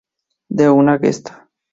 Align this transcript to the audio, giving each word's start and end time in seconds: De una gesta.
De 0.49 0.67
una 0.67 0.97
gesta. 0.97 1.47